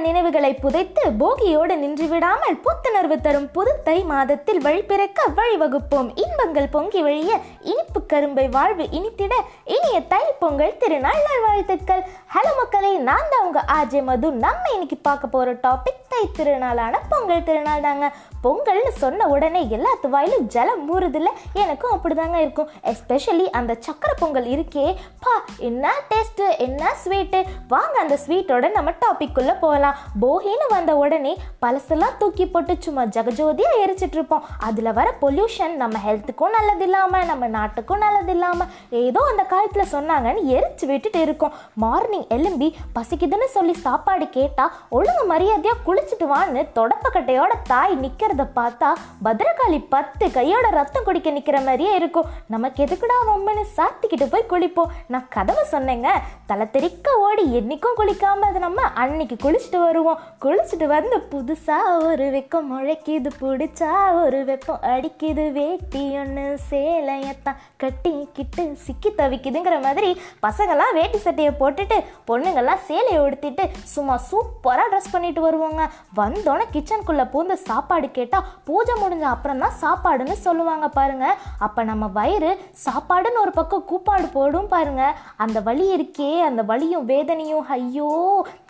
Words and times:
நினைவுகளை 0.00 0.54
புதைத்து 0.54 1.12
போகியோடு 1.12 1.76
நின்று 1.76 2.08
விடாமல் 2.08 2.60
புத்துணர்வு 2.60 3.20
தரும் 3.20 3.50
புதுத்தை 3.50 4.04
மாதத்தில் 4.04 4.60
வழிபிறக்க 4.60 5.28
வழிவகுப்போம். 5.36 6.10
இன்பங்கள் 6.14 6.68
பொங்கி 6.68 7.02
வழிய 7.02 7.38
இனி 7.60 7.81
இனிப்பு 7.92 8.10
கரும்பை 8.12 8.44
வாழ்வு 8.54 8.84
இனித்திட 8.96 9.34
இனிய 9.74 9.96
தை 10.12 10.20
பொங்கல் 10.42 10.78
திருநாள் 10.82 11.24
நல்வாழ்த்துக்கள். 11.26 12.02
ஹலோ 12.34 12.52
மக்களே 12.58 12.92
நான் 13.08 13.28
தான் 13.32 13.44
உங்க 13.46 13.60
ஆஜே 13.78 14.00
மது. 14.06 14.28
நம்ம 14.44 14.70
இன்னைக்கு 14.74 14.96
பார்க்க 15.08 15.34
போற 15.34 15.52
டாபிக் 15.64 15.98
தை 16.12 16.20
திருநாளான 16.38 17.00
பொங்கல் 17.10 17.44
திருநாள் 17.48 17.84
தாங்க. 17.86 18.06
பொங்கல்னு 18.44 18.92
சொன்ன 19.02 19.26
உடனே 19.34 19.60
எல்லாத்து 19.76 20.06
வாயிலும் 20.14 20.46
ஜலம் 20.54 20.82
மூறுதில்ல 20.88 21.32
எனக்கும் 21.62 21.94
அப்படிதாங்க 21.96 22.38
இருக்கும். 22.44 22.70
எஸ்பெஷலி 22.92 23.46
அந்த 23.60 23.76
சக்கரை 23.86 24.14
பொங்கல் 24.22 24.48
இருக்கே. 24.54 24.86
பா 25.26 25.34
என்ன 25.68 25.92
டேஸ்ட்டு 26.12 26.46
என்ன 26.68 26.94
ஸ்வீட்டு 27.02 27.42
வாங்க 27.74 27.94
அந்த 28.04 28.18
ஸ்வீட்டோட 28.24 28.72
நம்ம 28.78 28.96
டாபிக்குள்ளே 29.04 29.56
போகலாம் 29.64 30.00
போகின்னு 30.24 30.68
வந்த 30.76 30.94
உடனே 31.02 31.34
பழசெல்லாம் 31.64 32.18
தூக்கி 32.22 32.46
போட்டு 32.56 32.76
சும்மா 32.88 33.04
ஜகஜோதியாக 33.18 33.84
எரிச்சிட்ருப்போம் 33.84 34.48
அதில் 34.70 34.96
வர 35.00 35.08
பொல்யூஷன் 35.24 35.76
நம்ம 35.84 35.98
ஹெல்த்துக்கும் 36.08 36.56
நல்லது 36.58 36.84
இல்லாமல் 36.88 37.30
நம்ம 37.32 37.44
நாட்டுக்கும் 37.58 37.80
நல்லது 37.90 38.32
இல்லாமல் 38.32 38.70
ஏதோ 39.04 39.20
அந்த 39.30 39.42
காலத்தில் 39.52 39.92
சொன்னாங்கன்னு 39.92 40.42
எரிச்சு 40.56 40.84
விட்டுட்டு 40.90 41.20
இருக்கோம். 41.20 41.54
மார்னிங் 41.84 42.26
எலும்பி 42.36 42.68
பசிக்குதுன்னு 42.96 43.48
சொல்லி 43.56 43.74
சாப்பாடு 43.86 44.28
கேட்டால் 44.28 44.72
ஒழுங்கு 44.98 45.24
மரியாதையாக 45.32 45.82
குளிச்சுட்டு 45.86 46.28
வான்னு 46.32 46.62
தொடப்பக்கட்டையோட 46.78 47.52
தாய் 47.72 47.94
நிற்கிறத 48.04 48.46
பார்த்தா 48.58 48.90
பத்ரகாளி 49.26 49.80
பத்து 49.94 50.30
கையோட 50.30 50.66
ரத்தம் 50.70 51.06
குடிக்க 51.08 51.30
நிற்கிற 51.30 51.60
மாதிரியே 51.60 51.94
இருக்கும். 52.00 52.30
நமக்கு 52.54 52.84
எதுக்குடா 52.84 53.18
வம்பன்னு 53.30 53.64
சாத்திக்கிட்டு 53.76 54.28
போய் 54.32 54.50
குளிப்போம். 54.52 54.92
நான் 55.06 55.28
கதவை 55.28 55.64
சொன்னேங்க 55.74 56.08
தலை 56.46 56.70
தெறிக்க 56.70 57.16
ஓடி 57.26 57.44
என்றைக்கும் 57.58 57.98
குளிக்காமல் 58.00 58.48
அது 58.48 58.58
நம்ம 58.58 58.82
அன்னைக்கு 59.02 59.36
குளிச்சுட்டு 59.44 59.78
வருவோம். 59.86 60.20
குளிச்சுட்டு 60.44 60.86
வந்து 60.86 61.18
புதுசாக 61.32 61.96
ஒரு 62.08 62.24
வெக்கம் 62.34 62.68
முளைக்குது 62.72 63.30
பிடிச்சா 63.40 63.90
ஒரு 64.24 64.44
வெப்பம் 64.44 64.84
அடிக்குது. 64.92 65.52
வேட்டி 65.52 66.02
ஒன்று 66.22 66.58
சேலையத்தான். 66.70 67.60
கட்டி 67.84 68.12
கிட்டு 68.38 68.62
சிக்கி 68.84 69.12
தவிக்குதுங்கிற 69.20 69.76
மாதிரி 69.86 70.10
பசங்கள்லாம் 70.46 70.94
வேட்டி 70.98 71.18
சட்டையை 71.26 71.52
போட்டுட்டு 71.60 71.96
பொண்ணுங்கள்லாம் 72.28 72.82
சேலையை 72.88 73.20
உடுத்திட்டு 73.26 73.64
சும்மா 73.94 74.16
சூப்பராக 74.30 74.88
ட்ரெஸ் 74.92 75.12
பண்ணிட்டு 75.14 75.40
வருவாங்க. 75.46 75.82
வந்தோடனே 76.20 76.66
கிச்சனுக்குள்ளே 76.74 77.26
பூந்து 77.34 77.56
சாப்பாடு 77.68 78.08
கேட்டால் 78.18 78.46
பூஜை 78.68 78.94
முடிஞ்ச 79.02 79.26
அப்புறம் 79.34 79.62
தான் 79.64 79.76
சாப்பாடுன்னு 79.82 80.36
சொல்லுவாங்க 80.46 80.86
பாருங்க. 80.98 81.26
அப்போ 81.66 81.80
நம்ம 81.90 82.04
வயிறு 82.18 82.50
சாப்பாடுன்னு 82.84 83.42
ஒரு 83.44 83.52
பக்கம் 83.58 83.86
கூப்பாடு 83.90 84.26
போடும் 84.36 84.70
பாருங்க. 84.74 85.02
அந்த 85.44 85.58
வலி 85.68 85.86
இருக்கே 85.96 86.30
அந்த 86.48 86.62
வலியும் 86.70 87.08
வேதனையும் 87.12 87.68
ஐயோ 87.78 88.10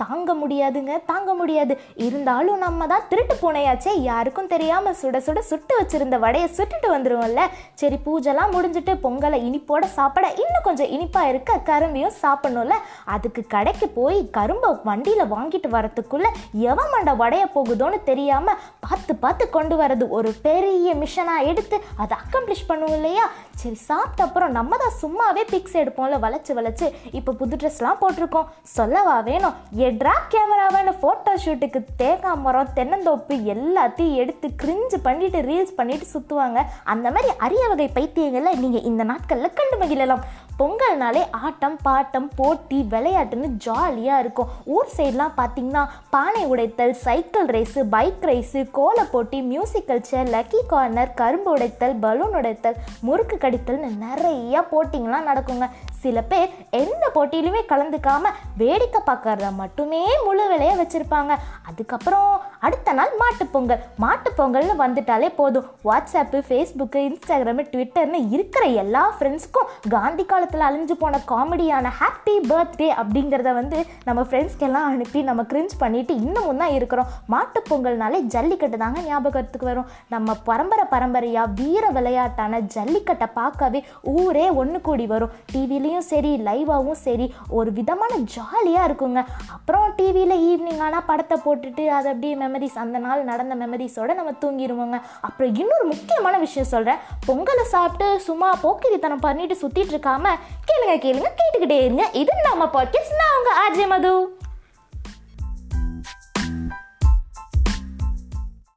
தாங்க 0.02 0.30
முடியாதுங்க 0.42 0.94
தாங்க 1.10 1.30
முடியாது. 1.40 1.74
இருந்தாலும் 2.06 2.62
நம்ம 2.64 2.86
தான் 2.92 3.06
திருட்டு 3.10 3.36
போனையாச்சே 3.42 3.94
யாருக்கும் 4.10 4.50
தெரியாமல் 4.55 4.98
சுட 5.00 5.16
சுட 5.27 5.40
சுட்டு 5.50 5.74
வச்சிருந்த 5.80 6.18
வடையை 6.27 6.48
சுட்டுட்டு 6.58 6.90
வந்துருவோம்ல. 6.94 7.44
சரி 7.83 7.98
பூஜைலாம் 8.06 8.55
முடிஞ்சுட்டு 8.56 8.94
பொங்கலை 9.05 9.39
இனிப்போட 9.48 9.84
சாப்பிட 9.98 10.27
இன்னும் 10.42 10.67
கொஞ்சம் 10.69 10.92
இனிப்பாக 10.97 11.31
இருக்க 11.33 11.61
கரும்பையும் 11.70 12.17
சாப்பிடணும்ல. 12.22 12.77
அதுக்கு 13.14 13.45
கடைக்கு 13.55 13.89
போய் 13.98 14.19
கரும்பை 14.39 14.70
வண்டியில் 14.89 15.33
வாங்கிட்டு 15.34 15.69
வரத்துக்குள்ளே 15.77 16.31
எவன் 16.70 16.92
மண்டை 16.95 17.14
வடைய 17.23 17.45
போகுதோன்னு 17.56 17.98
தெரியாமல் 18.11 18.61
பார்த்து 18.86 19.12
பார்த்து 19.25 19.45
கொண்டு 19.56 19.77
வரது 19.83 20.05
ஒரு 20.19 20.33
பெரிய 20.47 20.95
மிஷனாக 21.03 21.48
எடுத்து 21.53 21.78
அதை 22.03 22.17
அக்கம்ப்ளிஷ் 22.23 22.69
பண்ணுவோம் 22.70 22.97
இல்லையா? 22.98 23.27
சரி 23.62 23.78
சாப்பிட்ட 23.89 24.23
அப்புறம் 24.27 24.55
நம்ம 24.58 24.77
தான் 24.83 24.97
சும்மாவே 25.03 25.42
பிக்ஸ் 25.50 25.77
எடுப்போம்ல 25.83 26.19
வளைச்சு 26.25 26.53
வளைச்சு. 26.58 26.86
இப்போ 27.19 27.30
புது 27.41 27.56
ட்ரெஸ்லாம் 27.56 28.00
போட்டிருக்கோம். 28.03 28.48
சொல்லவா 28.77 29.17
வேணும்? 29.28 29.56
எட்ரா 29.86 30.14
கேமராவேன்னு 30.33 30.92
ஃபோட்டோ 31.00 31.33
ஷூட்டுக்கு 31.45 31.80
தேங்காய் 32.01 32.40
மரம் 32.45 32.73
தென்னந்தோப்பு 32.79 33.34
எல்லாத்தையும் 33.55 34.19
எடுத்து 34.23 34.48
கிரிஞ்சு 34.63 34.98
பண்ணிட்டு 35.07 35.40
ரீல்ஸ் 35.48 35.77
பண்ணிட்டு 35.79 36.07
சுற்றுவாங்க 36.14 36.58
அந்த 36.92 37.07
மாதிரி 37.14 37.30
அரிய 37.46 37.64
வகை 37.73 37.89
பைத்தியங்களை 37.98 38.52
நீங்கள் 38.64 38.82
இந்த 38.83 39.05
நாட்களில் 39.05 39.53
கண்டு 39.53 39.77
மகிழலாம். 39.79 40.23
பொங்கல்னாலே 40.62 41.20
ஆட்டம் 41.46 41.77
பாட்டம் 41.84 42.27
போட்டி 42.39 42.77
விளையாட்டுன்னு 42.90 43.48
ஜாலியாக 43.64 44.23
இருக்கும். 44.23 44.50
ஊர் 44.74 44.92
சைட்லாம் 44.96 45.33
பார்த்தீங்கன்னா 45.39 45.83
பானை 46.14 46.42
உடைத்தல் 46.52 46.95
சைக்கிள் 47.05 47.48
ரேஸு 47.55 47.80
பைக் 47.95 48.27
ரேஸு 48.30 48.61
கோல 48.77 48.98
போட்டி 49.12 49.39
மியூசிக்கல் 49.52 50.02
சேர் 50.11 50.30
லக்கி 50.34 50.61
கார்னர் 50.72 51.14
கரும்பு 51.20 51.51
உடைத்தல் 51.55 51.95
பலூன் 52.05 52.36
உடைத்தல் 52.40 52.78
முறுக்கு 53.08 53.39
கடித்தல்னு 53.45 53.90
நிறைய 54.05 54.62
போட்டிங்கெலாம் 54.74 55.28
நடக்குங்க. 55.30 55.68
சில 56.05 56.20
பேர் 56.30 56.55
எந்த 56.83 57.02
போட்டியிலுமே 57.17 57.62
கலந்துக்காமல் 57.72 58.39
வேடிக்கை 58.62 59.02
பார்க்கறத 59.08 59.51
மட்டுமே 59.62 60.05
முழு 60.27 60.46
விலையை 60.52 60.77
வச்சுருப்பாங்க. 60.83 61.33
அதுக்கப்புறம் 61.70 62.30
அடுத்த 62.67 62.96
நாள் 63.01 63.12
மாட்டுப்பொங்கல் 63.24 63.83
மாட்டுப்பொங்கல்னு 64.05 64.77
வந்துட்டாலே 64.84 65.28
போதும். 65.40 65.68
வாட்ஸ்அப்பு 65.89 66.39
ஃபேஸ்புக்கு 66.48 67.01
இன்ஸ்டாகிராமு 67.08 67.67
ட்விட்டர்னு 67.74 68.22
இருக்கிற 68.36 68.64
எல்லா 68.84 69.05
ஃப்ரெண்ட்ஸ்க்கும் 69.18 69.70
காந்தி 69.96 70.24
காலத்து 70.24 70.51
காலத்தில் 70.52 70.68
அழிஞ்சு 70.68 70.95
போன 71.01 71.18
காமெடியான 71.30 71.90
ஹாப்பி 71.98 72.35
பர்த்டே 72.51 72.89
அப்படிங்கிறத 73.01 73.51
வந்து 73.58 73.79
நம்ம 74.08 74.20
ஃப்ரெண்ட்ஸ்க்கெல்லாம் 74.29 74.86
அனுப்பி 74.92 75.20
நம்ம 75.29 75.42
கிரிஞ்ச் 75.51 75.74
பண்ணிட்டு 75.83 76.13
இன்னமும் 76.23 76.61
தான் 76.63 76.74
இருக்கிறோம். 76.79 77.08
மாட்டுப் 77.33 77.68
பொங்கல்னாலே 77.70 78.18
ஜல்லிக்கட்டு 78.35 78.79
தாங்க 78.83 79.01
ஞாபகத்துக்கு 79.08 79.67
வரும். 79.70 79.86
நம்ம 80.14 80.35
பரம்பரை 80.48 80.85
பரம்பரையாக 80.95 81.55
வீர 81.61 81.85
விளையாட்டான 81.96 82.61
ஜல்லிக்கட்டை 82.74 83.29
பார்க்கவே 83.39 83.80
ஊரே 84.14 84.46
ஒன்று 84.63 84.80
கூடி 84.89 85.07
வரும். 85.14 85.33
டிவிலையும் 85.52 86.07
சரி 86.11 86.33
லைவாகவும் 86.48 87.01
சரி 87.07 87.29
ஒரு 87.58 87.73
விதமான 87.79 88.13
ஜாலியாக 88.34 88.89
இருக்குங்க. 88.89 89.23
அப்புறம் 89.57 89.86
டிவியில் 90.01 90.36
ஈவினிங் 90.51 90.84
ஆனால் 90.89 91.07
படத்தை 91.11 91.39
போட்டுட்டு 91.46 91.86
அது 91.98 92.11
அப்படியே 92.13 92.36
மெமரிஸ் 92.45 92.79
அந்த 92.84 93.01
நாள் 93.07 93.29
நடந்த 93.30 93.55
மெமரிஸோட 93.63 94.11
நம்ம 94.20 94.36
தூங்கிடுவோங்க 94.45 94.96
அப்புறம் 95.29 95.52
இன்னொரு 95.63 95.86
முக்கியமான 95.95 96.34
விஷயம் 96.46 96.73
சொல்கிறேன் 96.74 97.02
பொங்கலை 97.29 97.67
சாப்பிட்டு 97.74 98.08
சும்மா 98.29 98.51
போக்கிரித்தனம் 98.67 99.27
பண்ணிட்டு 99.27 99.61
சுற்றிட்டு 99.63 99.92
இருக்காம 99.95 100.32
கேளுங்க 100.67 100.91
கேளுங்க 100.91 101.29
கேட்டுக்கிட்டே 101.39 101.79
இருங்க. 101.85 102.09
இது 102.13 102.33
நம்ம 102.43 102.65
பாட்காஸ்ட் 102.65 103.19
நான் 103.19 103.37
உங்க 103.39 103.51
ஆர்ஜே 103.63 103.87
மது. 103.87 104.37